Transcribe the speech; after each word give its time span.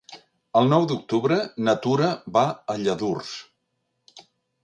El 0.61 0.69
nou 0.69 0.85
d'octubre 0.91 1.35
na 1.67 1.75
Tura 1.83 2.09
va 2.37 2.43
a 2.75 2.77
Lladurs. 2.87 3.35